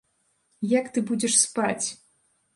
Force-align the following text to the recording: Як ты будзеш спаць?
Як 0.79 0.89
ты 0.95 0.99
будзеш 1.11 1.37
спаць? 1.45 1.87